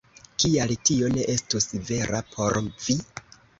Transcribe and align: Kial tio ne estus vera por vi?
Kial 0.43 0.73
tio 0.89 1.09
ne 1.17 1.27
estus 1.35 1.69
vera 1.91 2.25
por 2.35 2.61
vi? 2.89 2.99